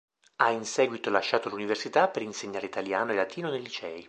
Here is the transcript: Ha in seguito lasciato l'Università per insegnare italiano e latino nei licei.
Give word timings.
Ha 0.37 0.49
in 0.49 0.65
seguito 0.65 1.11
lasciato 1.11 1.49
l'Università 1.49 2.07
per 2.07 2.23
insegnare 2.23 2.65
italiano 2.65 3.11
e 3.11 3.15
latino 3.17 3.51
nei 3.51 3.61
licei. 3.61 3.99